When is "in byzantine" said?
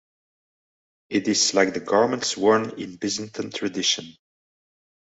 2.79-3.51